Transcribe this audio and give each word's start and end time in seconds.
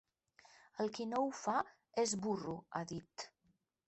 El 0.83 0.87
qui 0.95 1.05
no 1.09 1.19
ho 1.25 1.27
fa 1.39 1.57
és 2.05 2.13
burro, 2.23 2.55
ha 2.73 2.81
dit. 2.93 3.27